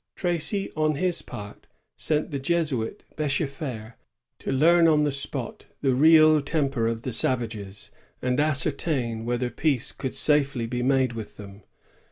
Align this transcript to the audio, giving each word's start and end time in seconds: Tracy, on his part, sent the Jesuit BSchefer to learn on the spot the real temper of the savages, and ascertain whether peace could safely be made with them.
Tracy, 0.15 0.71
on 0.75 0.95
his 0.95 1.21
part, 1.21 1.67
sent 1.95 2.31
the 2.31 2.39
Jesuit 2.39 3.03
BSchefer 3.17 3.93
to 4.39 4.51
learn 4.51 4.87
on 4.87 5.03
the 5.03 5.11
spot 5.11 5.67
the 5.81 5.93
real 5.93 6.41
temper 6.41 6.87
of 6.87 7.03
the 7.03 7.13
savages, 7.13 7.91
and 8.19 8.39
ascertain 8.39 9.25
whether 9.25 9.51
peace 9.51 9.91
could 9.91 10.15
safely 10.15 10.65
be 10.65 10.81
made 10.81 11.13
with 11.13 11.37
them. 11.37 11.61